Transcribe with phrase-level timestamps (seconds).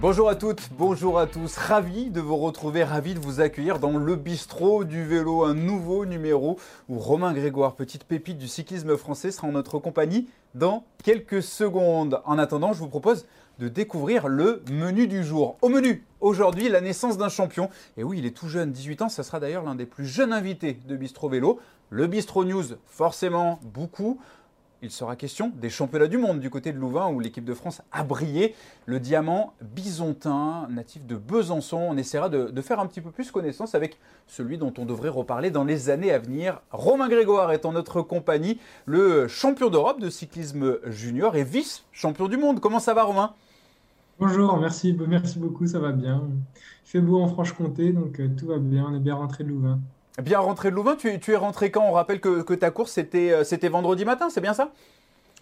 [0.00, 3.98] Bonjour à toutes, bonjour à tous, ravi de vous retrouver, ravi de vous accueillir dans
[3.98, 9.30] le bistrot du vélo, un nouveau numéro où Romain Grégoire, petite pépite du cyclisme français,
[9.30, 12.22] sera en notre compagnie dans quelques secondes.
[12.24, 13.26] En attendant, je vous propose
[13.58, 15.58] de découvrir le menu du jour.
[15.60, 17.68] Au menu, aujourd'hui, la naissance d'un champion.
[17.98, 20.32] Et oui, il est tout jeune, 18 ans, ça sera d'ailleurs l'un des plus jeunes
[20.32, 21.60] invités de Bistro Vélo.
[21.90, 24.18] Le Bistro News, forcément, beaucoup
[24.82, 27.82] il sera question des championnats du monde du côté de Louvain où l'équipe de France
[27.92, 28.54] a brillé.
[28.86, 31.76] Le diamant bisontin, natif de Besançon.
[31.90, 35.50] On essaiera de, faire un petit peu plus connaissance avec celui dont on devrait reparler
[35.50, 36.62] dans les années à venir.
[36.70, 42.38] Romain Grégoire est en notre compagnie, le champion d'Europe de cyclisme junior et vice-champion du
[42.38, 42.60] monde.
[42.60, 43.34] Comment ça va Romain?
[44.18, 44.92] Bonjour, merci,
[45.38, 46.22] beaucoup, ça va bien.
[46.86, 49.48] Il fait beau en Franche-Comté, donc euh, tout va bien, on est bien rentré de
[49.48, 49.78] Louvain.
[50.22, 51.84] Bien rentré de Louvain, tu, es rentré quand?
[51.84, 54.70] On rappelle que, ta course euh, c'était vendredi matin, c'est bien ça?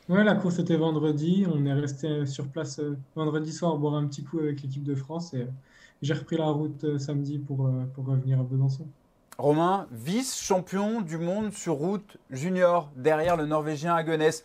[0.09, 1.47] Ouais, la course était vendredi.
[1.53, 4.95] On est resté sur place euh, vendredi soir boire un petit coup avec l'équipe de
[4.95, 5.47] France et euh,
[6.03, 8.87] j'ai repris la route samedi pour, pour revenir à Besançon.
[9.37, 14.43] Romain, vice-champion du monde sur route junior derrière le Norvégien Hagenes.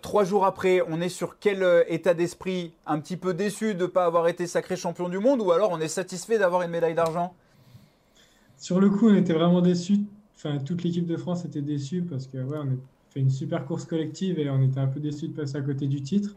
[0.00, 2.72] trois jours après, on est sur quel état d'esprit?
[2.86, 5.70] Un petit peu déçu de ne pas avoir été sacré champion du monde ou alors
[5.70, 7.34] on est satisfait d'avoir une médaille d'argent?
[8.60, 10.00] Sur le coup, on était vraiment déçus.
[10.36, 12.76] Enfin, toute l'équipe de France était déçue parce que ouais, on a
[13.08, 15.86] fait une super course collective et on était un peu déçus de passer à côté
[15.86, 16.36] du titre.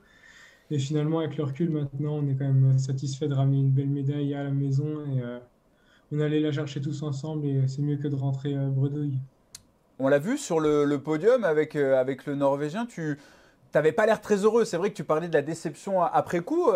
[0.72, 3.90] Et finalement, avec le recul, maintenant, on est quand même satisfait de ramener une belle
[3.90, 5.38] médaille à la maison et euh,
[6.14, 9.20] on allait la chercher tous ensemble et c'est mieux que de rentrer à bredouille.
[10.00, 13.20] On l'a vu sur le, podium avec, euh, avec le Norvégien, tu
[13.76, 14.64] n'avais pas l'air très heureux.
[14.64, 16.70] C'est vrai que tu parlais de la déception après coup.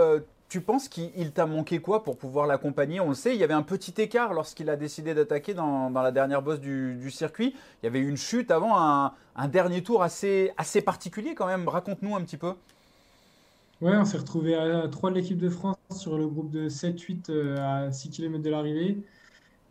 [0.49, 3.01] Tu penses qu'il t'a manqué quoi pour pouvoir l'accompagner?
[3.01, 6.11] On le sait, il y avait un petit écart lorsqu'il a décidé d'attaquer dans, la
[6.11, 7.53] dernière bosse du, circuit.
[7.81, 11.67] Il y avait une chute avant un, dernier tour assez, assez particulier quand même.
[11.67, 12.53] Raconte-nous un petit peu.
[13.81, 17.29] Ouais, on s'est retrouvé à 3 de l'équipe de France sur le groupe de 7-8
[17.29, 18.97] euh, à 6 km de l'arrivée.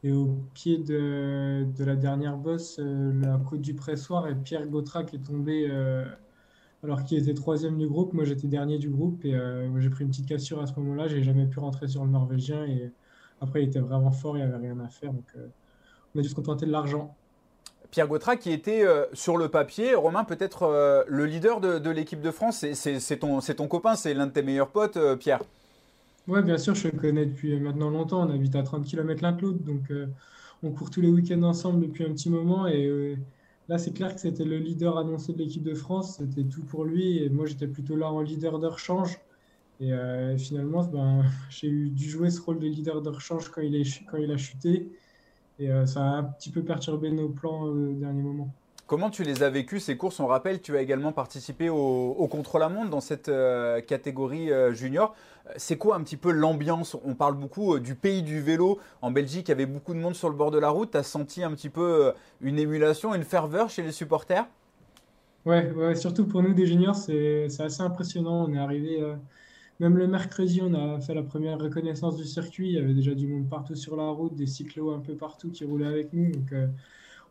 [0.05, 5.05] Et au pied de, la dernière bosse, euh, la côte du pressoir, et Pierre Gautra
[5.05, 6.05] qui est tombé euh,
[6.87, 8.13] alors qu'il était troisième du groupe.
[8.13, 11.09] Moi, j'étais dernier du groupe et euh, j'ai pris une petite cassure à ce moment-là.
[11.09, 12.93] J'ai jamais pu rentrer sur le Norvégien et
[13.41, 15.13] après, il était vraiment fort, il n'y avait rien à faire.
[15.13, 15.49] Donc, euh,
[16.15, 17.15] on a dû se contenter de l'argent.
[17.91, 22.31] Pierre Gautra qui était euh, sur le papier, Romain peut-être le leader de, l'équipe de
[22.31, 25.43] France, c'est ton, ton, copain, c'est l'un de tes meilleurs potes, Pierre.
[26.29, 29.33] Oui, bien sûr, je le connais depuis maintenant longtemps, on habite à 30 km l'un
[29.33, 29.93] de l'autre, donc
[30.65, 33.17] on court tous les week-ends ensemble depuis un petit moment et
[33.69, 36.19] Là, c'est clair que c'était le leader annoncé de l'équipe de France.
[36.19, 37.19] C'était tout pour lui.
[37.19, 39.19] Et moi, j'étais plutôt là en leader de rechange.
[39.81, 43.77] Et euh, finalement, ben, j'ai dû jouer ce rôle de leader de rechange quand il,
[44.31, 44.89] a chuté.
[45.59, 48.53] Et euh, ça a un petit peu perturbé nos plans euh, au dernier moment.
[48.87, 50.21] Comment tu les as vécues ces courses?
[50.21, 55.13] On rappelle, tu as également participé au, contre-la-montre dans cette euh, catégorie euh, junior.
[55.57, 56.97] C'est quoi un petit peu l'ambiance?
[57.05, 58.79] On parle beaucoup euh, du pays du vélo.
[59.03, 60.93] En Belgique, il y avait beaucoup de monde sur le bord de la route.
[60.93, 64.47] Tu as senti un petit peu une émulation, une ferveur chez les supporters?
[65.47, 68.47] Ouais, surtout pour nous des juniors, c'est assez impressionnant.
[68.49, 69.01] On est arrivé,
[69.81, 72.69] même le mercredi, on a fait la première reconnaissance du circuit.
[72.69, 75.51] Il y avait déjà du monde partout sur la route, des cyclos un peu partout
[75.51, 76.33] qui roulaient avec nous.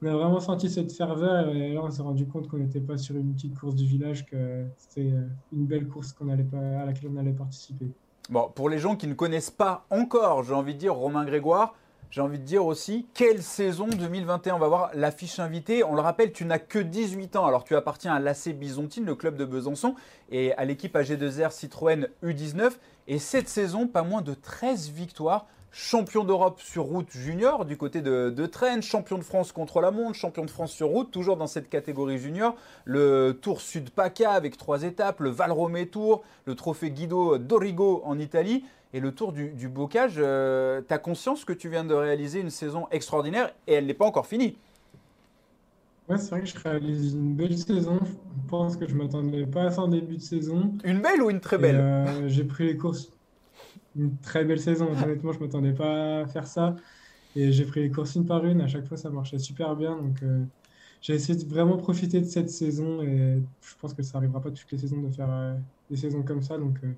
[0.05, 2.97] On a vraiment senti cette ferveur et là on s'est rendu compte qu'on n'était pas
[2.97, 6.57] sur une petite course du village, que c'était euh, une belle course qu'on allait pas,
[6.57, 7.87] à laquelle on allait participer.
[8.29, 11.75] Bon, pour les gens qui ne connaissent pas encore, j'ai envie de dire Romain Grégoire,
[12.11, 15.83] j'ai envie de dire aussi, quelle saison 2021 On va voir l'affiche invitée.
[15.83, 17.45] On le rappelle, tu n'as que 18 ans.
[17.45, 19.95] Alors, tu appartiens à l'AC Bisontine, le club de Besançon,
[20.29, 22.71] et à l'équipe AG2R Citroën U19.
[23.07, 25.45] Et cette saison, pas moins de 13 victoires
[25.77, 29.91] champion d'Europe sur route junior du côté de, de Train, champion de France contre la
[29.91, 32.55] montre, champion de France sur route, toujours dans cette catégorie junior.
[32.85, 38.17] Le Tour Sud PACA avec trois étapes, le Valrome Tour, le trophée Guido Dorigo en
[38.19, 40.13] Italie et le Tour du, Bocage.
[40.17, 43.93] Euh, tu as conscience que tu viens de réaliser une saison extraordinaire et elle n'est
[43.93, 44.55] pas encore finie.
[46.07, 47.99] Ouais, c'est vrai que je réalise une belle saison.
[48.01, 50.71] Je pense que je ne m'attendais pas à ça en début de saison.
[50.85, 51.81] Une belle ou une très belle?
[51.81, 53.11] euh, J'ai pris les courses
[53.95, 54.89] une très belle saison.
[55.03, 56.75] Honnêtement, je ne m'attendais pas à faire ça.
[57.35, 58.61] Et j'ai pris les courses une par une.
[58.61, 59.97] À chaque fois, ça marchait super bien.
[59.97, 60.43] Donc, euh,
[61.01, 63.01] j'ai essayé de vraiment profiter de cette saison.
[63.01, 65.53] Et je pense que ça n'arrivera pas toutes les saisons de faire euh,
[65.89, 66.57] des saisons comme ça.
[66.57, 66.91] Donc, euh,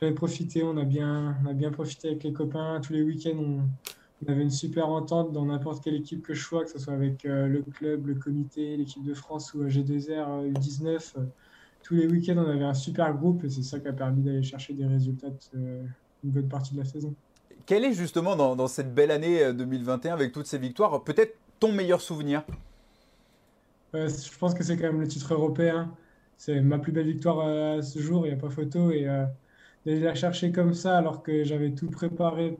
[0.00, 0.62] j'en ai profité.
[0.62, 2.80] On a, bien, on a bien profité avec les copains.
[2.80, 3.60] Tous les week-ends, on,
[4.28, 7.24] avait une super entente dans n'importe quelle équipe que je sois, que ce soit avec
[7.24, 11.14] le club, le comité, l'équipe de France ou G2R, U19.
[11.82, 14.44] tous les week-ends, on avait un super groupe et c'est ça qui a permis d'aller
[14.44, 15.32] chercher des résultats
[16.24, 17.14] une bonne partie de la saison.
[17.66, 21.72] Quel est justement dans, cette belle année 2021 euh, avec toutes ces victoires, peut-être ton
[21.72, 22.42] meilleur souvenir?
[23.94, 25.92] Je pense que c'est quand même le titre européen.
[26.36, 28.90] C'est ma plus belle victoire à ce jour, il n'y a pas photo.
[28.90, 29.24] Et euh,
[29.86, 32.56] d'aller la chercher comme ça alors que j'avais tout préparé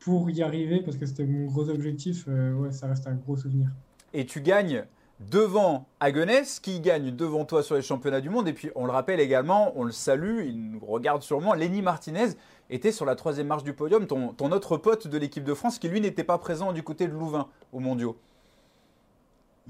[0.00, 3.36] pour y arriver parce que c'était mon gros objectif, euh, ouais, ça reste un gros
[3.36, 3.68] souvenir.
[4.12, 4.84] Et tu gagnes
[5.20, 8.48] devant Agonès, qui gagne devant toi sur les championnats du monde.
[8.48, 12.28] Et puis, on le rappelle également, on le salue, il nous regarde sûrement, Lenny Martinez
[12.70, 15.88] était sur la troisième marche du podium, ton, autre pote de l'équipe de France, qui
[15.88, 18.16] lui n'était pas présent du côté de Louvain aux mondiaux.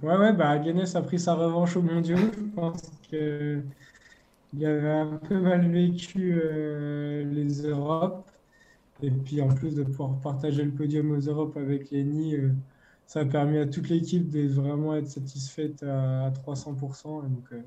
[0.03, 2.17] Ouais, ouais, bah Agonès a pris sa revanche aux mondiaux.
[2.17, 3.63] Je pense qu'il
[4.65, 8.31] avait un peu mal vécu euh, les Europes.
[9.03, 12.51] Et puis en plus de pouvoir partager le podium aux Europes avec Lenny, euh,
[13.07, 17.23] ça a permis à toute l'équipe de vraiment être satisfaite à, 300%.
[17.23, 17.61] donc, euh,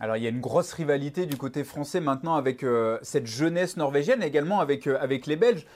[0.00, 3.76] alors il y a une grosse rivalité du côté français maintenant avec euh, cette jeunesse
[3.76, 5.66] norvégienne, également avec, avec les Belges.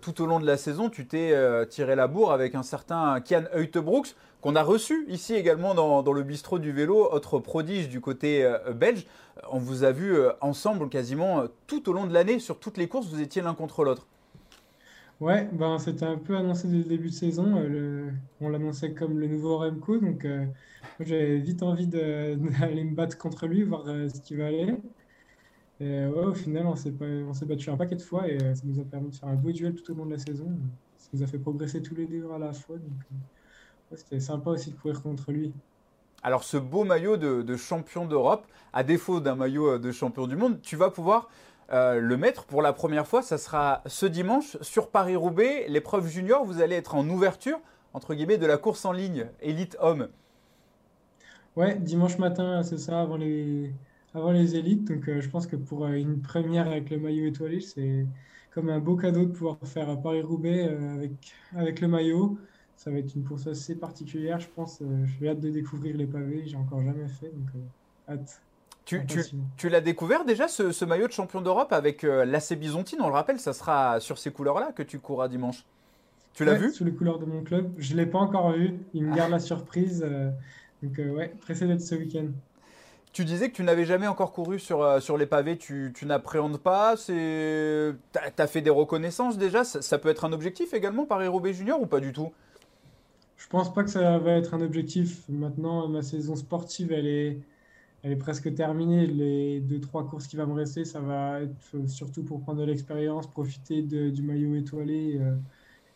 [0.00, 1.34] tout au long de la saison, tu t'es
[1.68, 6.12] tiré la bourre avec un certain Kian Heutebrooks, qu'on a reçu ici également dans, dans,
[6.12, 9.06] le bistrot du vélo, autre prodige du côté belge.
[9.50, 13.08] On vous a vu ensemble quasiment tout au long de l'année, sur toutes les courses,
[13.08, 14.06] vous étiez l'un contre l'autre.
[15.22, 17.54] Ouais, ben, c'était un peu annoncé dès le début de saison.
[17.56, 18.10] Euh,
[18.40, 20.46] on l'annonçait comme le nouveau Remco, donc euh,
[20.98, 24.74] j'avais vite envie d'aller me battre contre lui, voir euh, ce qui va aller.
[25.78, 26.90] Et ouais, au final, on s'est
[27.46, 29.76] battu un paquet de fois et ça nous a permis de faire un beau duel
[29.76, 30.48] tout au long de la saison.
[30.98, 32.74] Ça nous a fait progresser tous les deux à la fois.
[32.78, 33.20] Donc
[33.94, 35.52] c'était sympa aussi de courir contre lui.
[36.24, 40.34] Alors ce beau maillot de, de champion d'Europe, à défaut d'un maillot de champion du
[40.34, 41.28] monde, tu vas pouvoir
[41.70, 43.22] euh, le mettre pour la première fois.
[43.22, 45.66] Ça sera ce dimanche sur Paris-Roubaix.
[45.68, 47.60] L'épreuve junior, vous allez être en ouverture,
[47.94, 50.08] entre guillemets, de la course en ligne, élite homme.
[51.56, 53.72] Ouais, dimanche matin, c'est ça, avant les,
[54.14, 54.84] avant les élites.
[54.84, 58.06] Donc euh, je pense que pour euh, une première avec le maillot étoilé, c'est
[58.50, 61.12] comme un beau cadeau de pouvoir faire Paris-Roubaix avec,
[61.56, 62.38] avec le maillot.
[62.76, 64.82] Ça va être une course assez particulière, je pense.
[65.20, 67.48] J'ai hâte de découvrir les pavés, j'ai encore jamais fait, donc
[68.08, 68.42] hâte.
[68.84, 73.14] Tu, l'as découvert déjà ce, maillot de champion d'Europe avec euh, l'AC Bisontine On le
[73.14, 75.64] rappelle, ça sera sur ces couleurs-là que tu courras dimanche.
[76.34, 76.72] Tu l'as vu?
[76.72, 77.70] Sous les couleurs de mon club.
[77.78, 78.80] Je ne l'ai pas encore vu.
[78.94, 80.04] Il me garde la surprise.
[80.04, 80.30] Euh,
[80.82, 82.28] donc, euh, ouais, pressé d'être ce week-end.
[83.12, 85.58] Tu disais que tu n'avais jamais encore couru sur, sur les pavés.
[85.58, 86.96] Tu, n'appréhendes pas?
[86.96, 89.64] Tu as, fait des reconnaissances déjà?
[89.64, 92.32] Ça, peut être un objectif également, Paris-Roubaix Junior ou pas du tout?
[93.36, 95.24] Je pense pas que ça va être un objectif.
[95.28, 97.38] Maintenant, ma saison sportive, elle est
[98.02, 99.06] elle est presque terminée.
[99.06, 102.64] Les deux, trois courses qui vont me rester, ça va être surtout pour prendre de
[102.66, 105.36] l'expérience, profiter du maillot étoilé, euh,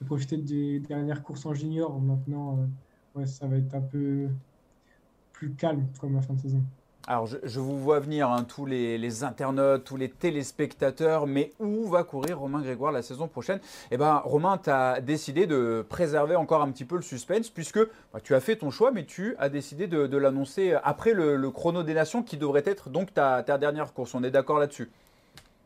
[0.00, 2.00] et profiter des dernières courses en junior.
[2.00, 2.58] Maintenant,
[3.16, 4.28] euh, ça va être un peu
[5.32, 6.64] plus calme comme la fin de saison.
[7.08, 12.02] Alors, je, vous vois venir, hein, tous les, internautes, tous les téléspectateurs, mais où va
[12.02, 13.60] courir Romain Grégoire la saison prochaine?
[13.92, 17.78] Eh bien, Romain, tu as décidé de préserver encore un petit peu le suspense, puisque
[18.12, 21.84] bah, tu as fait ton choix, mais tu as décidé de, l'annoncer après le, chrono
[21.84, 24.16] des nations, qui devrait être donc ta, dernière course.
[24.16, 24.90] On est d'accord là-dessus?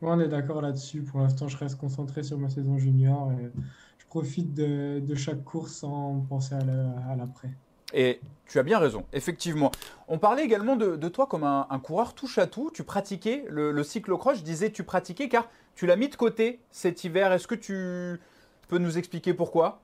[0.03, 1.01] On est d'accord là-dessus.
[1.01, 3.33] Pour l'instant, je reste concentré sur ma saison junior.
[3.33, 3.51] Et
[3.97, 7.49] je profite de, chaque course sans penser à l'après.
[7.93, 9.71] Et tu as bien raison, effectivement.
[10.09, 12.71] On parlait également de, toi comme un, coureur touche à tout.
[12.73, 14.39] Tu pratiquais le, le cyclocross.
[14.39, 17.33] Je disais tu pratiquais car tu l'as mis de côté cet hiver.
[17.33, 18.21] Est-ce que tu
[18.69, 19.81] peux nous expliquer pourquoi?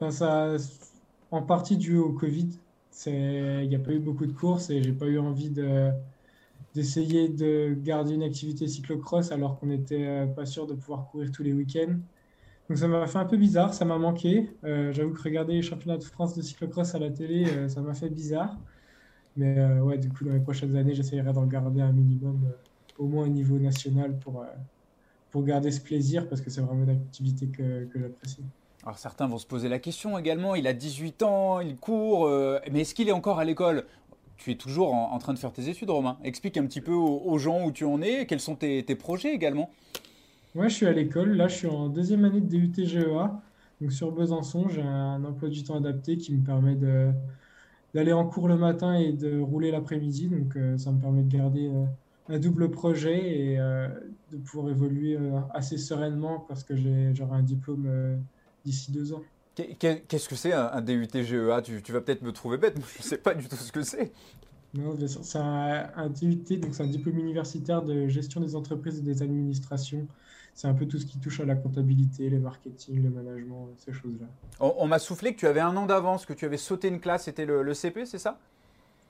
[0.00, 0.10] Ben,
[1.30, 2.48] En partie dû au Covid.
[3.06, 5.52] Il n'y a pas eu beaucoup de courses et j'ai pas eu envie
[6.74, 11.30] d'essayer de garder une activité cyclocross alors qu'on n'était euh, pas sûr de pouvoir courir
[11.30, 11.96] tous les week-ends.
[12.68, 14.50] Donc ça m'a fait un peu bizarre, ça m'a manqué.
[14.64, 17.80] Euh, j'avoue que regarder les championnats de France de cyclocross à la télé, euh, ça
[17.80, 18.56] m'a fait bizarre.
[19.36, 22.40] Mais euh, ouais, du coup, dans les prochaines années, j'essaierai d'en garder un minimum,
[22.98, 24.44] au moins au niveau national, pour,
[25.30, 28.44] pour garder ce plaisir, parce que c'est vraiment une activité que, j'apprécie.
[28.84, 32.28] Alors certains vont se poser la question également, il a 18 ans, il court,
[32.70, 33.84] mais est-ce qu'il est encore à l'école?
[34.36, 36.16] Tu es toujours en, train de faire tes études, Romain.
[36.22, 39.34] Explique un petit peu aux, gens où tu en es, quels sont tes, tes projets
[39.34, 39.70] également?
[40.58, 41.36] Ouais, je suis à l'école.
[41.36, 43.30] Là, je suis en deuxième année de DUT GEA.
[43.80, 47.12] Donc, sur Besançon, j'ai un emploi du temps adapté qui me permet de,
[47.94, 50.26] d'aller en cours le matin et de rouler l'après-midi.
[50.26, 51.84] Donc, euh, ça me permet de garder euh,
[52.28, 53.86] un double projet et euh,
[54.32, 55.16] de pouvoir évoluer
[55.54, 58.18] assez sereinement parce que j'ai, j'aurai un diplôme
[58.64, 59.22] d'ici deux ans.
[59.54, 62.98] Qu'est-ce que c'est un, DUT GEA tu, tu vas peut-être me trouver bête, mais je
[62.98, 64.10] ne sais pas du tout ce que c'est.
[64.74, 69.02] Non, c'est un, un DUT, donc c'est un diplôme universitaire de gestion des entreprises et
[69.02, 70.08] des administrations
[70.58, 73.92] c'est un peu tout ce qui touche à la comptabilité, le marketing, le management, ces
[73.92, 74.26] choses-là.
[74.58, 77.26] On, m'a soufflé que tu avais un an d'avance, que tu avais sauté une classe,
[77.26, 78.40] c'était le, CP, c'est ça?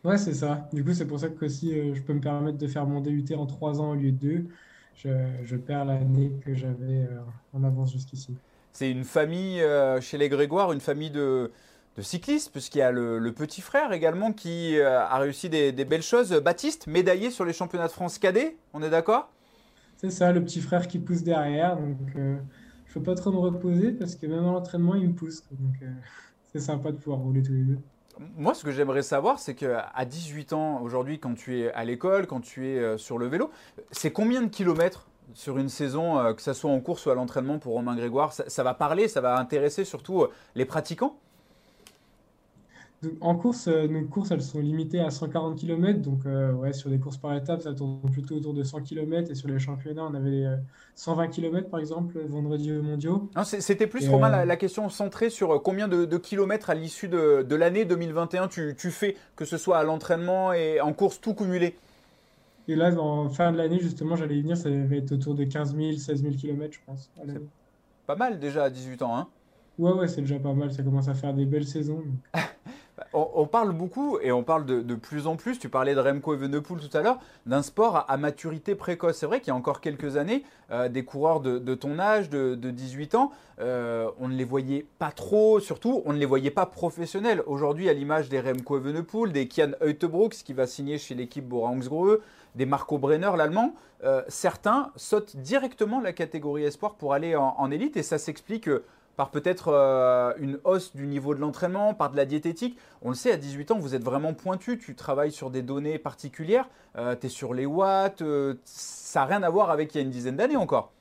[0.05, 0.69] Ouais, c'est ça.
[0.75, 3.01] Du coup, c'est pour ça que si euh, je peux me permettre de faire mon
[3.01, 4.45] DUT en trois ans au lieu de deux.
[4.95, 7.21] Je, perds l'année que j'avais euh,
[7.55, 8.37] en avance jusqu'ici.
[8.75, 11.51] C'est une famille euh, chez les Grégoire, une famille de,
[11.99, 16.31] cyclisme, puisqu'il y a le, petit frère également qui a réussi des, belles choses.
[16.31, 19.31] Baptiste, médaillé sur les championnats de France cadet, on est d'accord?
[19.99, 21.77] C'est ça, le petit frère qui pousse derrière.
[21.77, 22.39] Donc, je ne
[22.95, 25.45] peux pas trop me reposer parce que même à l'entraînement, il me pousse.
[25.51, 25.75] Donc,
[26.53, 27.79] c'est sympa de pouvoir rouler tous les deux.
[28.37, 32.27] Moi, ce que j'aimerais savoir, c'est qu'à 18 ans, aujourd'hui, quand tu es à l'école,
[32.27, 33.51] quand tu es euh, sur le vélo,
[33.93, 37.15] c'est combien de kilomètres sur une saison, euh, que ce soit en course ou à
[37.15, 38.33] l'entraînement pour Romain Grégoire?
[38.33, 41.17] Ça, va parler, ça va intéresser surtout euh, les pratiquants?
[43.21, 46.01] En course, euh, nos courses, elles sont limitées à 140 km.
[46.01, 49.31] Donc, euh, ouais, sur des courses par étapes, ça tourne plutôt autour de 100 km.
[49.31, 50.45] Et sur les championnats, on avait
[50.97, 53.31] 120 euh, km, par exemple, vendredi mondiaux.
[53.45, 58.49] C'était plus, Romain, la, question centrée sur combien de, kilomètres à l'issue de, l'année 2021
[58.49, 61.77] tu, fais, que ce soit à l'entraînement et en course, tout cumulé?
[62.67, 65.45] Et là, en fin de l'année, justement, j'allais y venir, ça va être autour de
[65.45, 67.11] 15 000, 16 000 km, je pense.
[68.07, 69.29] Pas mal déjà à 18 ans, hein
[69.79, 70.73] Ouais, ouais, c'est déjà pas mal.
[70.73, 72.03] Ça commence à faire des belles saisons.
[73.13, 76.81] On, parle beaucoup et on parle de, plus en plus, tu parlais de Remco Evenepoel
[76.81, 79.19] tout à l'heure, d'un sport à, maturité précoce.
[79.19, 82.55] C'est vrai qu'il y a encore quelques années, euh, des coureurs de, ton âge, de,
[82.55, 86.67] 18 ans, euh, on ne les voyait pas trop, surtout on ne les voyait pas
[86.67, 87.43] professionnels.
[87.47, 91.71] Aujourd'hui, à l'image des Remco Evenepoel, des Kian Heutebrooks qui va signer chez l'équipe Bora
[91.71, 92.19] Hansgrohe,
[92.55, 93.75] des Marco Brenner, l'allemand,
[94.05, 98.69] euh, certains sautent directement la catégorie espoir pour aller en élite et ça s'explique
[99.19, 102.79] par peut-être euh, une hausse du niveau de l'entraînement, par de la diététique.
[103.03, 105.99] On le sait, à 18 ans, vous êtes vraiment pointu, tu travailles sur des données
[105.99, 109.99] particulières, euh, tu es sur les watts, euh, ça n'a rien à voir avec il
[109.99, 110.93] y a une dizaine d'années encore.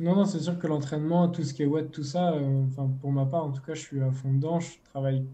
[0.00, 2.34] Non, non, c'est sûr que l'entraînement, tout ce qui est watts, tout ça,
[3.00, 5.24] pour ma part, en tout cas, je suis à fond dedans, je travaille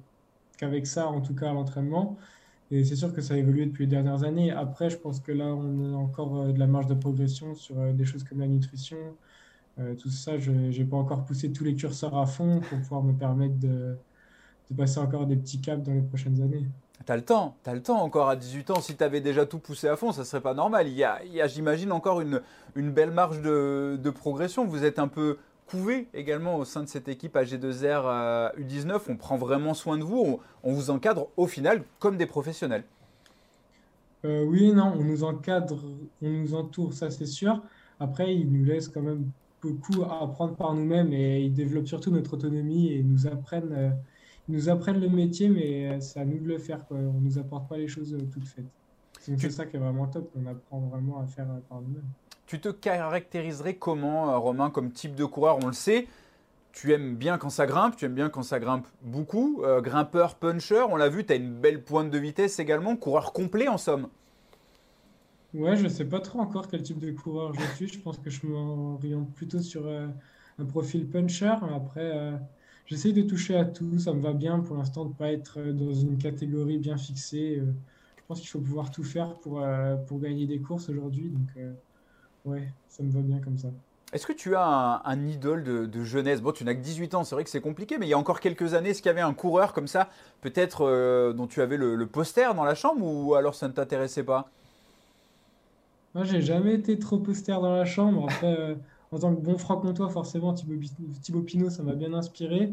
[0.59, 2.19] qu'avec ça, en tout cas à l'entraînement.
[2.71, 4.51] Et c'est sûr que ça a évolué depuis les dernières années.
[4.51, 8.05] Après, je pense que là, on a encore de la marge de progression sur des
[8.05, 8.99] choses comme la nutrition,
[9.79, 13.03] euh, tout ça, je n'ai pas encore poussé tous les curseurs à fond pour pouvoir
[13.03, 13.97] me permettre de,
[14.77, 16.67] passer encore des petits caps dans les prochaines années.
[17.05, 18.81] Tu as le temps, tu as le temps encore à 18 ans.
[18.81, 20.89] Si tu avais déjà tout poussé à fond, ça serait pas normal.
[20.89, 22.41] Il y a, j'imagine, encore une,
[22.75, 24.65] une, belle marge de, progression.
[24.67, 29.01] Vous êtes un peu couvé également au sein de cette équipe AG2R U19.
[29.09, 30.41] On prend vraiment soin de vous.
[30.63, 32.85] On, vous encadre au final comme des professionnels.
[34.25, 35.83] Euh, oui non, on nous encadre,
[36.23, 37.61] on nous entoure, ça c'est sûr.
[37.99, 42.11] Après, ils nous laissent quand même beaucoup à apprendre par nous-mêmes et ils développent surtout
[42.11, 43.91] notre autonomie et nous apprennent, euh,
[44.49, 46.85] nous apprennent le métier, mais euh, c'est à nous de le faire.
[46.87, 46.97] Quoi.
[46.97, 48.67] On ne nous apporte pas les choses euh, toutes faites.
[49.21, 52.09] C'est ça qui est vraiment top, on apprend vraiment à faire par nous-mêmes.
[52.47, 55.59] Tu te caractériserais comment, Romain, comme type de coureur?
[55.63, 56.09] On le sait,
[56.73, 59.63] tu aimes bien quand ça grimpe, tu aimes bien quand ça grimpe beaucoup.
[59.79, 63.69] grimpeur, puncher, on l'a vu, tu as une belle pointe de vitesse également, coureur complet
[63.69, 64.09] en somme.
[65.55, 67.89] Ouais, je sais pas trop encore quel type de coureur je suis.
[67.89, 70.07] Je pense que je m'oriente plutôt sur euh,
[70.59, 71.55] un profil puncher.
[71.75, 72.33] Après, euh,
[72.87, 73.99] j'essaye de toucher à tout.
[73.99, 76.97] Ça me va bien pour l'instant de ne pas être euh, dans une catégorie bien
[76.97, 77.61] fixée.
[78.17, 79.63] je pense qu'il faut pouvoir tout faire pour,
[80.07, 81.29] pour gagner des courses aujourd'hui.
[81.29, 81.49] Donc,
[82.47, 83.69] ouais, ça me va bien comme ça.
[84.15, 86.41] Est-ce que tu as un, idole de, jeunesse?
[86.41, 88.19] Bon, tu n'as que 18 ans, c'est vrai que c'est compliqué, mais il y a
[88.19, 90.09] encore quelques années, est-ce qu'il y avait un coureur comme ça,
[90.41, 94.51] peut-être dont tu avais le poster dans la chambre, ou alors ça ne t'intéressait pas?
[96.15, 98.29] Moi, j'ai jamais été trop poster dans la chambre.
[98.43, 98.75] Euh,
[99.11, 102.73] en tant que bon franc-comtois, forcément, Thibaut, Pinot, ça m'a bien inspiré.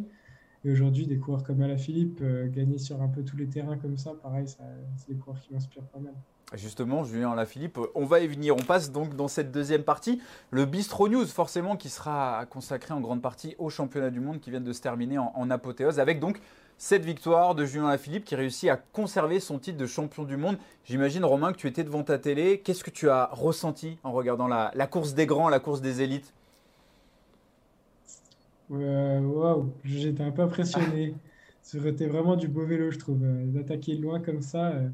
[0.65, 3.97] Et aujourd'hui, des coureurs comme Alaphilippe, euh, gagner sur un peu tous les terrains comme
[3.97, 6.13] ça, pareil, c'est des coureurs qui m'inspirent pas mal.
[6.55, 8.55] Justement, Julien Alaphilippe, on va y venir.
[8.55, 10.19] On passe donc dans cette deuxième partie.
[10.49, 14.49] Le Bistro News, forcément, qui sera consacré en grande partie aux championnats du monde qui
[14.49, 16.41] viennent de se terminer en apothéose, avec donc
[16.79, 20.57] cette victoire de Julien Lafilippe qui réussit à conserver son titre de champion du monde.
[20.85, 22.61] J'imagine, Romain, que tu étais devant ta télé.
[22.61, 26.33] Qu'est-ce que tu as ressenti en regardant la, course des grands, la course des élites?
[28.69, 31.15] Waouh, j'étais un peu impressionné.
[31.61, 33.23] C'était vraiment du beau vélo, je trouve.
[33.23, 34.87] Euh, d'attaquer loin comme ça, euh,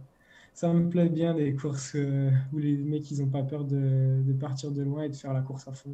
[0.55, 4.23] ça me plaît bien des courses euh, où les mecs ils n'ont pas peur de,
[4.39, 5.91] partir de loin et de faire la course à fond.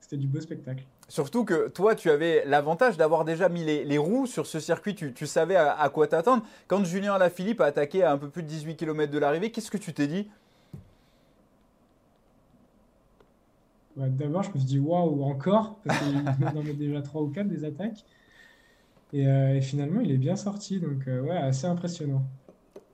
[0.00, 0.84] C'était du beau spectacle.
[1.08, 5.26] Surtout que toi, tu avais l'avantage d'avoir déjà mis les, roues sur ce circuit, tu,
[5.26, 6.44] savais à, quoi t'attendre.
[6.68, 9.72] Quand Julien Alaphilippe a attaqué à un peu plus de 18 km de l'arrivée, qu'est-ce
[9.72, 10.28] que tu t'es dit?
[13.96, 16.16] Bah, D'abord, je me suis dit waouh, encore, parce qu'il
[16.56, 18.04] en met déjà 3 ou 4 des attaques.
[19.14, 22.22] Euh, et, finalement, il est bien sorti, donc euh, ouais, assez impressionnant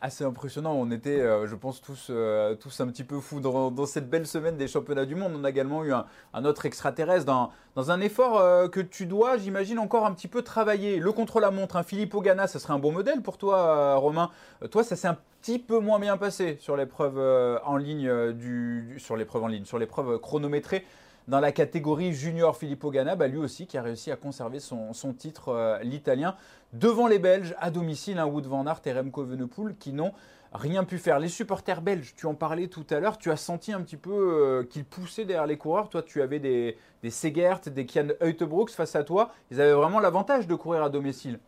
[0.02, 0.74] assez impressionnant.
[0.74, 4.26] On était, euh, je pense, tous, euh, tous un petit peu fous dans, cette belle
[4.26, 5.32] semaine des championnats du monde.
[5.36, 9.38] On a également eu un, autre extraterrestre dans, dans un effort euh, que tu dois,
[9.38, 10.98] j'imagine, encore un petit peu travailler.
[10.98, 14.30] Le contre-la-montre, un hein, Philippe Ogana, ça serait un bon modèle pour toi, Romain.
[14.70, 17.18] toi, ça s'est un petit peu moins bien passé sur l'épreuve
[17.64, 20.84] en ligne, du, sur l'épreuve en ligne, sur l'épreuve chronométrée
[21.28, 24.92] Dans la catégorie junior, Filippo Ganna, bah, lui aussi qui a réussi à conserver son,
[25.16, 26.36] titre, euh, l'italien,
[26.72, 30.12] devant les Belges à domicile, un Wood van Aert et Remco Venepool qui n'ont
[30.52, 31.18] rien pu faire.
[31.18, 34.10] Les supporters belges, tu en parlais tout à l'heure, tu as senti un petit peu
[34.12, 35.88] euh, qu'ils poussaient derrière les coureurs.
[35.88, 39.32] Toi, tu avais des, des Segert, des Kian Heutebrooks face à toi.
[39.50, 41.38] Ils avaient vraiment l'avantage de courir à domicile.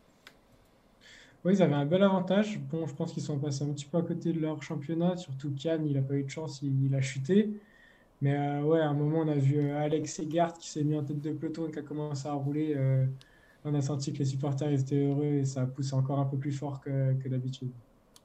[1.44, 2.58] Oui, ils avaient un bel avantage.
[2.58, 5.16] Bon, je pense qu'ils sont passés un petit peu à côté de leur championnat.
[5.18, 7.50] Surtout Kian, il n'a pas eu de chance, il, a chuté.
[8.20, 10.96] Mais euh, ouais, à un moment, on a vu euh, Alex Segert qui s'est mis
[10.96, 12.76] en tête de peloton et qui a commencé à rouler.
[13.64, 16.36] on a senti que les supporters étaient heureux et ça a poussé encore un peu
[16.38, 17.70] plus fort que d'habitude.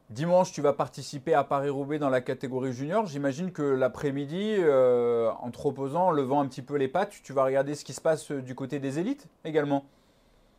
[0.10, 3.06] Dimanche, tu vas participer à Paris-Roubaix dans la catégorie junior.
[3.06, 7.32] J'imagine que l'après-midi, euh, en te reposant, en levant un petit peu les pattes, tu
[7.32, 9.86] vas regarder ce qui se passe euh, du côté des élites également.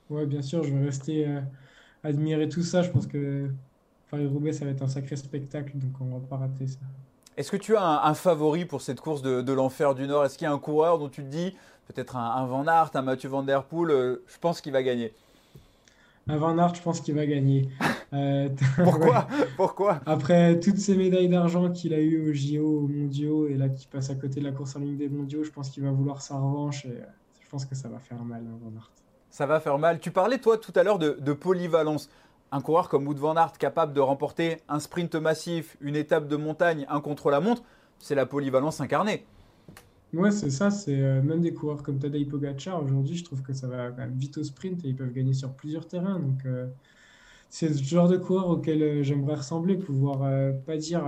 [0.09, 1.41] Oui, bien sûr, je vais rester euh,
[2.05, 2.83] admirer tout ça.
[2.83, 3.51] Je pense que
[4.13, 6.79] Paris-Roubaix, ça va être un sacré spectacle, donc on ne va pas rater ça.
[7.37, 10.25] Est-ce que tu as un, favori pour cette course de, l'enfer du Nord?
[10.25, 11.57] Est-ce qu'il y a un coureur dont tu te dis,
[11.89, 15.13] peut-être un, Van Aert, un Mathieu Van Der Poel, je pense qu'il va gagner?
[16.29, 17.69] Un Van Aert, je pense qu'il va gagner.
[18.13, 18.49] Euh,
[18.83, 19.29] Pourquoi?
[19.57, 20.01] Pourquoi?
[20.05, 23.87] Après toutes ces médailles d'argent qu'il a eues au JO, aux mondiaux, et là qui
[23.87, 26.21] passe à côté de la course en ligne des mondiaux, je pense qu'il va vouloir
[26.21, 27.05] sa revanche et euh,
[27.41, 28.91] je pense que ça va faire mal, hein, Van Aert.
[29.31, 30.01] Ça va faire mal.
[30.01, 32.11] Tu parlais, toi, tout à l'heure de, polyvalence.
[32.53, 36.37] Un coureur comme Wood Van Aert, capable de remporter un sprint massif, une étape de
[36.37, 37.63] montagne, un contre-la-montre,
[38.01, 39.25] c'est la polyvalence incarnée.
[40.13, 40.71] Ouais, c'est ça.
[40.71, 42.83] C'est euh, même des coureurs comme Tadej Pogacar.
[42.83, 45.87] Aujourd'hui, je trouve que ça va vite au sprint et ils peuvent gagner sur plusieurs
[45.87, 46.19] terrains.
[46.19, 46.67] Donc, euh,
[47.49, 50.21] c'est ce genre de coureur auquel euh, j'aimerais ressembler, pouvoir
[50.67, 51.05] pas dire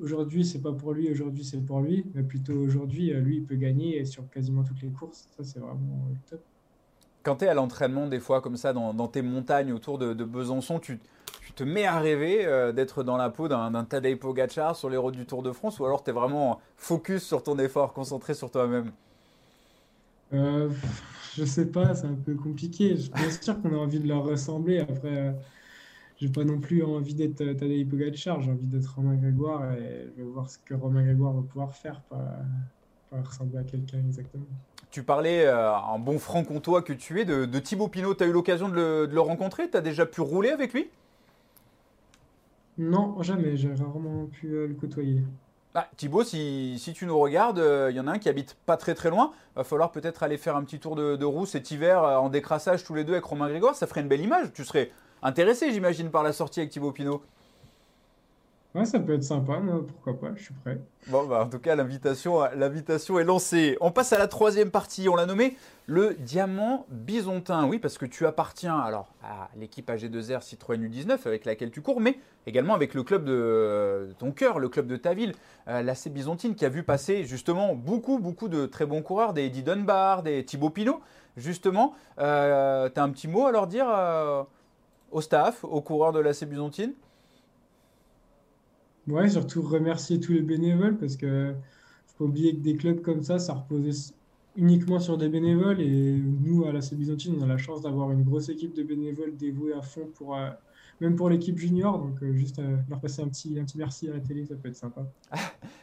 [0.00, 3.56] aujourd'hui c'est pas pour lui, aujourd'hui c'est pour lui, mais plutôt aujourd'hui lui il peut
[3.56, 5.28] gagner sur quasiment toutes les courses.
[5.36, 6.40] Ça, c'est vraiment top.
[7.26, 10.78] Quand tu es à l'entraînement, des fois comme ça, dans, tes montagnes autour de, Besançon,
[10.78, 11.00] tu,
[11.56, 15.16] te mets à rêver euh, d'être dans la peau d'un Tadej Pogacar sur les routes
[15.16, 18.52] du Tour de France ou alors tu es vraiment focus sur ton effort, concentré sur
[18.52, 18.92] toi-même?
[20.34, 20.70] Euh,
[21.34, 22.94] Je sais pas, c'est un peu compliqué.
[22.94, 24.78] Bien sûr qu'on a envie de leur ressembler.
[24.78, 25.32] Après, euh,
[26.18, 30.12] j'ai pas non plus envie d'être euh, Tadej Pogacar, j'ai envie d'être Romain Grégoire et
[30.16, 32.38] je vais voir ce que Romain Grégoire va pouvoir faire, pas,
[33.10, 34.46] ressembler à quelqu'un exactement.
[34.90, 38.14] Tu parlais en bon franc-comtois que tu es de, Thibaut Pinot.
[38.14, 39.68] Tu as eu l'occasion de le, de le rencontrer?
[39.68, 40.88] Tu as déjà pu rouler avec lui?
[42.78, 43.56] Non, jamais.
[43.56, 45.22] J'ai rarement pu euh, le côtoyer.
[45.74, 48.76] Ah, Thibaut, si, tu nous regardes, il euh, y en a un qui habite pas
[48.76, 49.32] très très loin.
[49.54, 52.84] Va falloir peut-être aller faire un petit tour de, roue cet hiver euh, en décrassage
[52.84, 53.74] tous les deux avec Romain Grégoire.
[53.74, 54.52] Ça ferait une belle image.
[54.52, 54.90] Tu serais
[55.22, 57.22] intéressé, j'imagine, par la sortie avec Thibaut Pinot.
[58.76, 59.58] Ouais, ça peut être sympa,
[59.88, 60.78] pourquoi pas, je suis prêt.
[61.08, 63.78] Bon, bah, en tout cas, l'invitation, l'invitation est lancée.
[63.80, 67.66] On passe à la troisième partie, on l'a nommé le diamant bisontin.
[67.66, 72.02] Oui, parce que tu appartiens alors à l'équipe AG2R Citroën U19 avec laquelle tu cours,
[72.02, 75.32] mais également avec le club de ton cœur, le club de ta ville,
[75.68, 79.46] euh, l'AC Bisontine, qui a vu passer justement beaucoup, beaucoup de très bons coureurs, des
[79.46, 81.00] Eddie Dunbar, des Thibaut Pinot,
[81.38, 81.94] justement.
[82.18, 84.42] Euh, tu as un petit mot à leur dire euh,
[85.12, 86.92] au staff, aux coureurs de l'AC Bisontine
[89.08, 91.54] Ouais, surtout remercier tous les bénévoles parce que
[92.16, 94.12] faut oublier que des clubs comme ça, ça reposait
[94.56, 98.22] uniquement sur des bénévoles et nous à la Byzantine, on a la chance d'avoir une
[98.22, 100.48] grosse équipe de bénévoles dévoués à fond pour euh,
[101.00, 101.98] même pour l'équipe junior.
[101.98, 104.54] Donc euh, juste euh, leur passer un petit, un petit merci à la télé, ça
[104.54, 105.02] peut être sympa.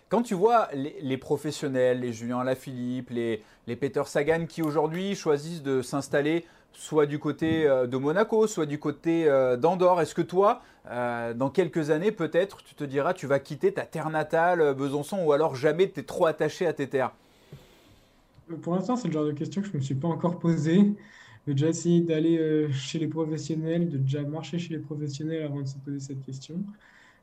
[0.10, 5.64] Quand tu vois les, professionnels, les Julien Alaphilippe, les, les Peter Sagan qui aujourd'hui choisissent
[5.64, 10.02] de s'installer soit du côté euh, de Monaco, soit du côté euh, d'Andorre.
[10.02, 13.84] Est-ce que toi, euh, dans quelques années, peut-être, tu te diras, tu vas quitter ta
[13.84, 17.12] terre natale, Besançon, ou alors jamais tu es trop attaché à tes terres?
[18.62, 20.94] Pour l'instant, c'est le genre de question que je ne me suis pas encore posée.
[21.48, 25.68] J'ai déjà essayé d'aller chez les professionnels, de déjà marcher chez les professionnels avant de
[25.68, 26.56] se poser cette question.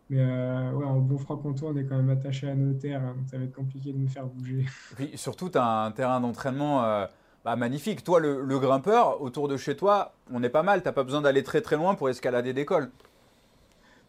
[0.09, 3.29] Mais ouais, en bon franc-comtois, on est quand même attaché à nos terres, hein, donc
[3.31, 4.67] ça va être compliqué de nous faire bouger.
[5.15, 7.07] Surtout, tu as un terrain d'entraînement
[7.45, 8.05] bah, magnifique.
[8.05, 10.83] Toi, le, grimpeur, autour de chez toi, on est pas mal.
[10.83, 12.91] T'as pas besoin d'aller très très loin pour escalader des cols.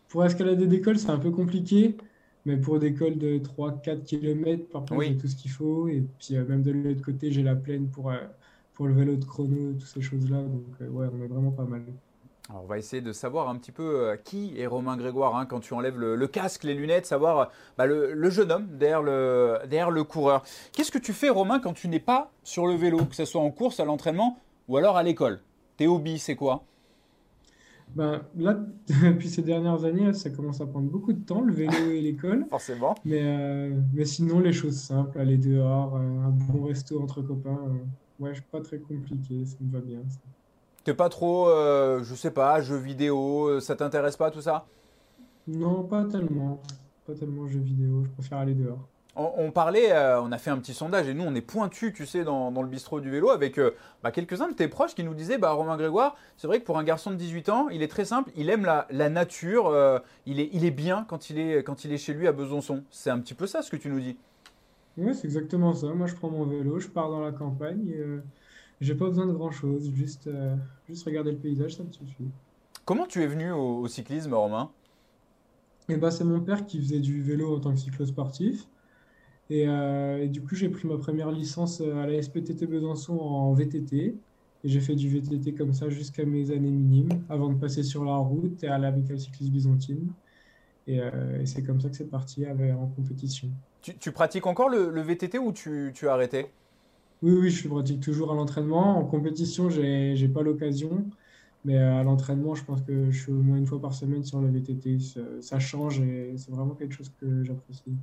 [0.09, 1.95] Pour escalader des cols, c'est un peu compliqué.
[2.45, 5.87] Mais pour des cols de 3-4 km, par contre, j'ai tout ce qu'il faut.
[5.87, 8.17] Et puis, euh, même de l'autre côté, j'ai la plaine pour, euh,
[8.73, 10.41] pour le vélo de chrono, toutes ces choses-là.
[10.41, 11.83] Donc, euh, ouais, on est vraiment pas mal
[12.55, 15.59] on va essayer de savoir un petit peu euh, qui est Romain Grégoire hein, quand
[15.59, 20.03] tu enlèves le, casque, les lunettes, savoir bah, le, jeune homme derrière le, derrière le
[20.03, 20.43] coureur.
[20.73, 23.41] Qu'est-ce que tu fais Romain quand tu n'es pas sur le vélo, que ce soit
[23.41, 24.37] en course, à l'entraînement
[24.67, 25.41] ou alors à l'école?
[25.77, 26.63] Tes hobbies, c'est quoi?
[27.95, 28.57] Ben, là,
[29.03, 32.45] depuis ces dernières années, ça commence à prendre beaucoup de temps, le vélo et l'école.
[32.49, 32.95] Forcément.
[33.05, 37.59] Mais, euh, mais sinon, les choses simples, aller dehors, euh, un bon resto entre copains,
[38.19, 39.99] ouais, pas très compliqué, ça me va bien.
[40.09, 40.19] Ça.
[40.83, 44.65] T'es pas trop, euh, je sais pas, jeux vidéo, euh, ça t'intéresse pas tout ça?
[45.47, 46.61] Non, pas tellement.
[47.05, 48.87] Pas tellement jeux vidéo, je préfère aller dehors.
[49.17, 52.05] On, parlait, euh, on a fait un petit sondage et nous on est pointu, tu
[52.05, 53.71] sais, dans, le bistrot du vélo avec euh,
[54.03, 56.77] bah, quelques-uns de tes proches qui nous disaient, bah, Romain Grégoire, c'est vrai que pour
[56.77, 60.39] un garçon de 18 ans, il est très simple, il aime la, nature, euh, il,
[60.39, 62.85] est, il est bien quand il est, quand il est chez lui à Besançon.
[62.89, 64.17] C'est un petit peu ça ce que tu nous dis?
[64.97, 65.87] Oui, c'est exactement ça.
[65.87, 68.01] Moi je prends mon vélo, je pars dans la campagne et
[68.81, 70.29] j'ai pas besoin de grand chose, juste,
[70.89, 72.29] juste regarder le paysage, ça me suffit.
[72.85, 74.71] Comment tu es venu au, cyclisme, Romain?
[75.87, 78.67] Et eh bah, C'est mon père qui faisait du vélo en tant que cyclosportif.
[79.51, 83.53] Euh, et, du coup, j'ai pris ma première licence euh, à la SPTT Besançon en
[83.53, 84.15] VTT.
[84.63, 88.05] Et j'ai fait du VTT comme ça jusqu'à mes années minimes, avant de passer sur
[88.05, 90.11] la route et à l'Amicale Cycliste Byzantine.
[90.89, 93.49] Euh, et, c'est comme ça que c'est parti en compétition.
[93.81, 96.47] Tu, pratiques encore le, VTT ou tu, tu, as arrêté?
[97.21, 98.97] Oui, oui, je pratique toujours à l'entraînement.
[98.97, 101.05] En compétition, j'ai n'ai pas l'occasion.
[101.63, 104.41] Mais à l'entraînement, je pense que je suis au moins une fois par semaine sur
[104.41, 104.97] le VTT.
[105.41, 107.93] ça change et c'est vraiment quelque chose que j'apprécie.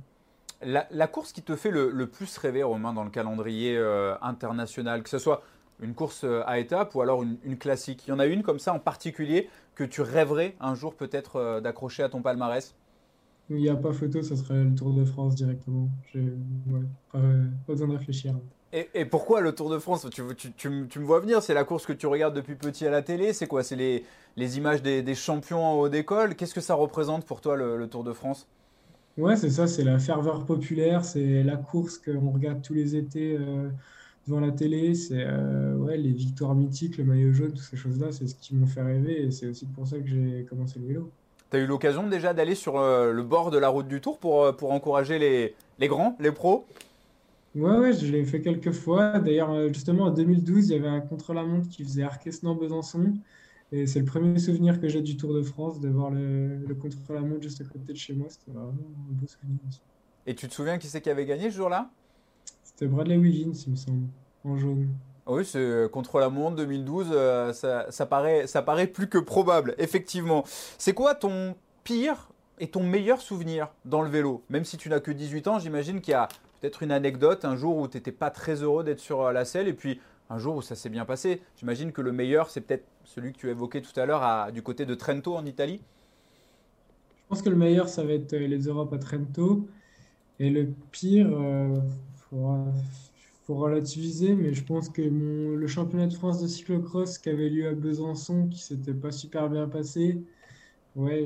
[0.61, 5.09] La, course qui te fait le, plus rêver, Romain, dans le calendrier euh, international, que
[5.09, 5.41] ce soit
[5.81, 8.59] une course euh, à étapes ou alors une, classique, il y en a une comme
[8.59, 12.75] ça en particulier que tu rêverais un jour peut-être euh, d'accrocher à ton palmarès?
[13.49, 15.89] Il n'y a pas photo, ça serait le Tour de France directement.
[17.11, 17.19] pas,
[17.67, 18.35] besoin de réfléchir.
[18.71, 20.07] Et, pourquoi le Tour de France?
[20.11, 20.21] Tu,
[20.69, 23.47] me vois venir, c'est la course que tu regardes depuis petit à la télé, c'est
[23.47, 23.63] quoi?
[23.63, 26.35] C'est les, images des, champions en haut d'école?
[26.35, 28.47] Qu'est-ce que ça représente pour toi le Tour de France?
[29.19, 33.35] Ouais, c'est ça, c'est la ferveur populaire, c'est la course qu'on regarde tous les étés
[33.37, 33.69] euh,
[34.25, 38.13] devant la télé, c'est euh, ouais, les victoires mythiques, le maillot jaune, toutes ces choses-là,
[38.13, 40.87] c'est ce qui m'ont fait rêver et c'est aussi pour ça que j'ai commencé le
[40.87, 41.11] vélo.
[41.51, 44.19] Tu as eu l'occasion déjà d'aller sur euh, le bord de la route du Tour
[44.19, 46.65] pour, pour encourager les, les grands, les pros?
[47.55, 49.19] Ouais, ouais, je l'ai fait quelques fois.
[49.19, 53.19] D'ailleurs, justement, en 2012, il y avait un contre-la-montre qui faisait Arquesnan-Besançon.
[53.71, 56.75] Et c'est le premier souvenir que j'ai du Tour de France, de voir le, le
[56.75, 58.27] contre-la-montre juste à côté de chez moi.
[58.29, 58.71] C'était vraiment
[59.09, 59.81] un beau souvenir aussi.
[60.25, 61.89] Et tu te souviens qui c'est qui avait gagné ce jour-là?
[62.63, 64.07] C'était Bradley Wiggins, il me semble,
[64.45, 64.97] en jaune.
[65.29, 70.43] Oui, c'est euh, contre-la-montre 2012, euh, ça, ça, paraît, plus que probable, effectivement.
[70.79, 74.43] C'est quoi ton pire et ton meilleur souvenir dans le vélo?
[74.49, 76.27] Même si tu n'as que 18 ans, j'imagine qu'il y a
[76.59, 79.45] peut-être une anecdote, un jour où tu n'étais pas très heureux d'être sur euh, la
[79.45, 81.41] selle, et puis un jour où ça s'est bien passé.
[81.57, 84.87] J'imagine que le meilleur, c'est peut-être celui que tu évoquais tout à l'heure du côté
[84.87, 85.79] de Trento en Italie.
[87.29, 89.67] Je pense que le meilleur, ça va être euh, les Europes à Trento.
[90.39, 91.75] Et le pire, euh,
[93.49, 97.67] faut relativiser, mais je pense que le championnat de France de cyclocross qui avait lieu
[97.67, 100.23] à Besançon, qui s'était pas super bien passé,
[100.95, 101.25] ouais,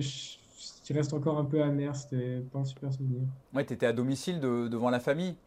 [0.84, 3.28] qui reste encore un peu amer, c'était pas un super souvenir.
[3.54, 5.38] Ouais, tu étais à domicile devant la famille?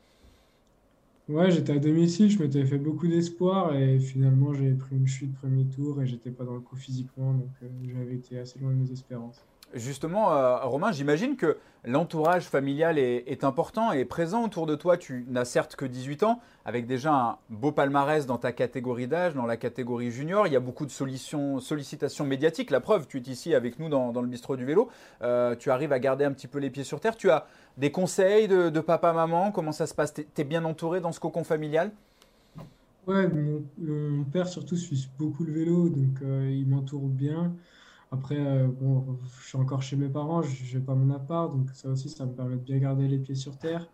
[1.29, 5.35] Ouais, j'étais à domicile, je m'étais fait beaucoup d'espoir et finalement j'ai pris une chute
[5.35, 8.71] premier tour et j'étais pas dans le coup physiquement, donc euh, j'avais été assez loin
[8.73, 9.47] de mes espérances.
[9.77, 14.97] Justement, euh, Romain, j'imagine que l'entourage familial est, important et présent autour de toi.
[14.97, 19.35] Tu n'as certes que 18 ans, avec déjà un beau palmarès dans ta catégorie d'âge,
[19.35, 20.47] dans la catégorie junior.
[20.47, 22.71] Il y a beaucoup de sollicitations médiatiques.
[22.71, 24.89] La preuve, tu es ici avec nous dans, le bistrot du vélo.
[25.21, 27.15] Euh, tu arrives à garder un petit peu les pieds sur terre.
[27.15, 29.53] Tu as des conseils de, papa, maman?
[29.53, 30.15] Comment ça se passe?
[30.15, 31.93] Tu es, bien entouré dans ce cocon familial?
[33.07, 37.53] Ouais, mon, père surtout suit beaucoup le vélo, donc euh, il m'entoure bien.
[38.13, 41.69] Après, euh, bon, je suis encore chez mes parents, je n'ai pas mon appart, donc
[41.73, 43.89] ça aussi, ça me permet de bien garder les pieds sur terre.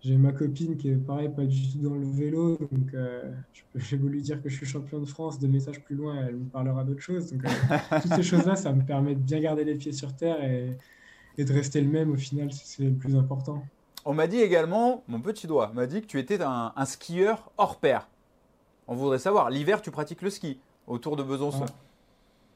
[0.00, 3.32] J'ai ma copine qui est pareil, pas du tout dans le vélo, donc euh,
[3.74, 6.48] j'ai lui dire que je suis champion de France, deux messages plus loin, elle me
[6.48, 7.32] parlera d'autre chose.
[7.32, 10.42] Donc euh, toutes ces choses-là, ça me permet de bien garder les pieds sur terre
[10.44, 10.76] et,
[11.38, 13.62] de rester le même au final, c'est le plus important.
[14.04, 17.78] On m'a dit également, mon petit doigt m'a dit que tu étais un, skieur hors
[17.78, 18.08] pair.
[18.88, 21.66] On voudrait savoir, l'hiver, tu pratiques le ski autour de Besançon.
[21.68, 21.87] Ah.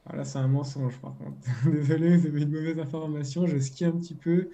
[0.05, 1.37] Voilà, c'est un mensonge par contre.
[1.71, 3.47] Désolé, c'est une mauvaise information.
[3.47, 4.49] Je skie un petit peu,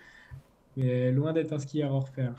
[0.77, 2.33] mais loin d'être un skieur hors pair.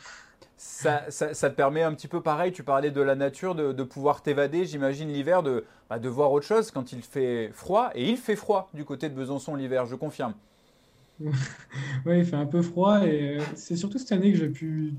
[0.57, 3.83] Ça, ça, te permet un petit peu pareil, tu parlais de la nature, de, de
[3.83, 7.91] pouvoir t'évader, j'imagine l'hiver, de, bah, de voir autre chose quand il fait froid.
[7.95, 10.35] Et il fait froid du côté de Besançon l'hiver, je confirme.
[11.21, 14.95] oui, il fait un peu froid et euh, c'est surtout cette année que j'ai pu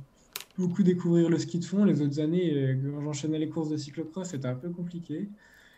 [0.57, 1.83] beaucoup découvrir le ski de fond.
[1.83, 5.29] Les autres années, euh, quand j'enchaînais les courses de cyclocross, c'était un peu compliqué.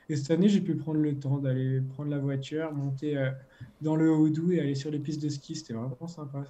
[0.10, 3.32] Et cette année, j'ai pu prendre le temps d'aller prendre la voiture, monter euh,
[3.82, 5.56] dans le Haut-Doubs et aller sur les pistes de ski.
[5.56, 6.46] C'était vraiment sympa.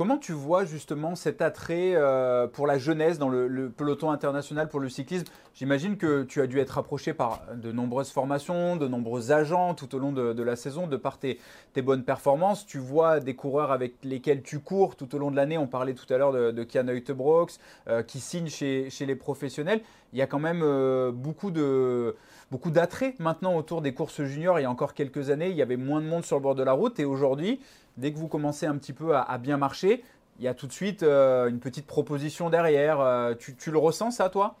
[0.00, 4.80] Comment tu vois justement cet attrait euh, pour la jeunesse dans le, peloton international pour
[4.80, 5.26] le cyclisme?
[5.52, 9.94] J'imagine que tu as dû être approché par de nombreuses formations, de nombreux agents tout
[9.94, 11.38] au long de, la saison, de par tes,
[11.82, 12.64] bonnes performances.
[12.64, 15.58] Tu vois des coureurs avec lesquels tu cours tout au long de l'année.
[15.58, 19.82] On parlait tout à l'heure de, Kian euh, qui signe chez, les professionnels.
[20.14, 20.64] Il y a quand même
[21.12, 22.16] beaucoup de
[22.50, 24.58] beaucoup d'attrait maintenant autour des courses juniors.
[24.58, 26.54] Il y a encore quelques années, il y avait moins de monde sur le bord
[26.54, 26.98] de la route.
[26.98, 27.60] Et aujourd'hui,
[28.00, 30.02] dès que vous commencez un petit peu à, bien marcher,
[30.38, 33.36] il y a tout de suite une petite proposition derrière.
[33.38, 34.56] Tu, tu, le ressens ça, toi?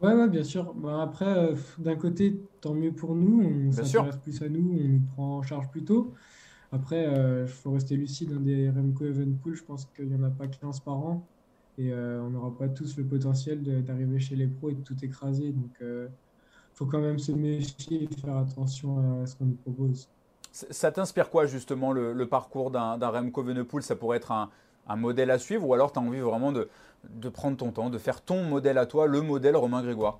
[0.00, 0.72] Ouais, ouais, bien sûr.
[0.74, 5.00] Bah, après, d'un côté, tant mieux pour nous, on s'intéresse plus à nous, on nous
[5.14, 6.14] prend en charge plus tôt.
[6.72, 7.10] Après,
[7.42, 10.46] il faut rester lucide, hein, des Remco Evenpool, je pense qu'il n'y en a pas
[10.46, 11.26] 15 par an.
[11.78, 15.50] Et on n'aura pas tous le potentiel d'arriver chez les pros et de tout écraser.
[15.50, 16.08] Donc, il
[16.74, 20.08] faut quand même se méfier et faire attention à ce qu'on nous propose.
[20.56, 25.38] Ça t'inspire quoi justement le, parcours d'un Remco Evenepoel Ça pourrait être un, modèle à
[25.38, 28.78] suivre ou alors tu as envie vraiment de, prendre ton temps, de faire ton modèle
[28.78, 30.18] à toi, le modèle Romain Grégoire?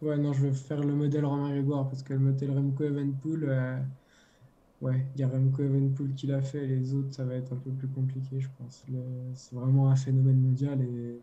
[0.00, 3.44] Ouais, non, je veux faire le modèle Romain Grégoire parce que le modèle Remco Evenepoel,
[3.44, 3.78] euh,
[4.80, 7.56] ouais, il y a Remco Evenepoel qui l'a fait, les autres, ça va être un
[7.56, 8.86] peu plus compliqué, je pense.
[9.34, 11.20] C'est vraiment un phénomène mondial et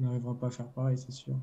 [0.00, 1.34] on n'arrivera pas à faire pareil, c'est sûr.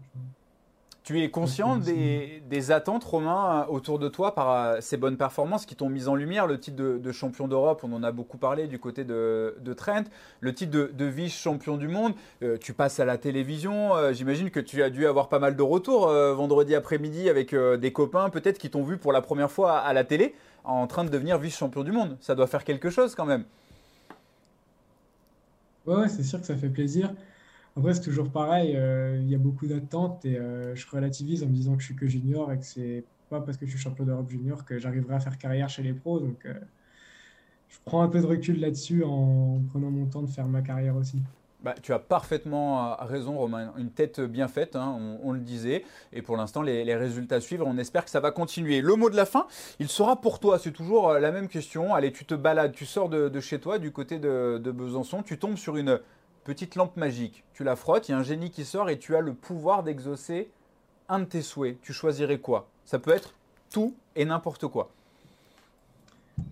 [1.17, 5.89] Es conscient des, attentes, Romain, autour de toi par euh, ces bonnes performances qui t'ont
[5.89, 9.03] mis en lumière Le titre de, champion d'Europe, on en a beaucoup parlé du côté
[9.03, 10.03] de, Trent.
[10.39, 13.95] Le titre de, vice-champion du monde, euh, tu passes à la télévision.
[13.95, 17.91] Euh, j'imagine que tu as dû avoir pas mal de retours vendredi après-midi avec des
[17.91, 21.09] copains, peut-être qui t'ont vu pour la première fois à la télé en train de
[21.09, 22.17] devenir vice-champion du monde.
[22.21, 23.43] Ça doit faire quelque chose quand même.
[25.85, 27.11] Ouais, c'est sûr que ça fait plaisir.
[27.79, 31.45] Après, c'est toujours pareil, euh, il y a beaucoup d'attentes et euh, je relativise en
[31.45, 33.79] me disant que je suis que junior et que c'est pas parce que je suis
[33.79, 36.19] champion d'Europe junior que j'arriverai à faire carrière chez les pros.
[36.19, 36.55] Donc, euh,
[37.69, 40.97] je prends un peu de recul là-dessus en prenant mon temps de faire ma carrière
[40.97, 41.21] aussi.
[41.63, 43.71] Bah, tu as parfaitement raison, Romain.
[43.77, 45.85] Une tête bien faite, hein, on, le disait.
[46.11, 47.63] Et pour l'instant, les, résultats suivent.
[47.63, 48.81] On espère que ça va continuer.
[48.81, 49.47] Le mot de la fin,
[49.79, 50.59] il sera pour toi.
[50.59, 51.95] C'est toujours la même question.
[51.95, 55.37] Allez, tu te balades, tu sors de, chez toi, du côté de, de Besançon, tu
[55.37, 55.99] tombes sur une
[56.49, 57.43] petite lampe magique.
[57.53, 59.83] Tu la frottes, il y a un génie qui sort et tu as le pouvoir
[59.83, 60.49] d'exaucer
[61.07, 61.79] un de tes souhaits.
[61.83, 62.67] Tu choisirais quoi?
[62.85, 63.35] Ça peut être
[63.69, 64.89] tout et n'importe quoi.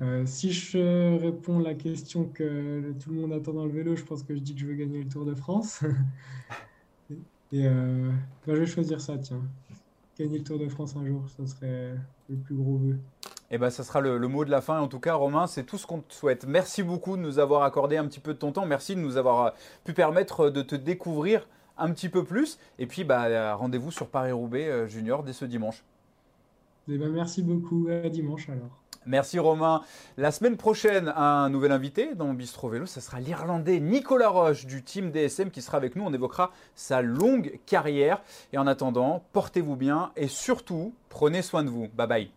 [0.03, 4.03] Euh, si je réponds la question que tout le monde attend dans le vélo, je
[4.03, 5.81] pense que je dis que je veux gagner le Tour de France.
[7.51, 8.12] et euh,
[8.45, 9.41] ben, je vais choisir ça, tiens.
[10.19, 11.95] Gagner le Tour de France un jour, ça serait
[12.29, 12.99] le plus gros vœu.
[13.49, 14.79] Eh ben, ça sera le, mot de la fin.
[14.79, 16.45] En tout cas, Romain, c'est tout ce qu'on te souhaite.
[16.45, 18.65] Merci beaucoup de nous avoir accordé un petit peu de ton temps.
[18.65, 19.49] Merci de nous avoir euh,
[19.86, 22.60] pu permettre de te découvrir un petit peu plus.
[22.77, 25.83] Et puis, bah, rendez-vous sur Paris-Roubaix euh, Junior dès ce dimanche.
[26.89, 27.88] Eh ben, merci beaucoup.
[27.89, 28.81] À dimanche alors.
[29.07, 29.81] Merci Romain.
[30.17, 34.83] La semaine prochaine, un nouvel invité dans Bistro Vélo, ce sera l'Irlandais Nicolas Roche du
[34.83, 36.03] team DSM qui sera avec nous.
[36.03, 38.21] On évoquera sa longue carrière.
[38.51, 41.88] Et en attendant, portez-vous bien et surtout, prenez soin de vous.
[41.95, 42.37] Bye bye.